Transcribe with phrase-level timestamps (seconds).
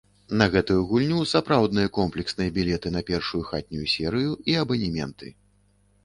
[0.39, 5.27] На гэтую гульню сапраўдныя комплексныя білеты на першую хатнюю серыю і абанементы.